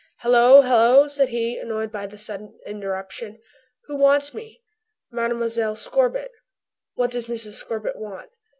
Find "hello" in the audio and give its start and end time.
0.21-0.63, 0.63-1.07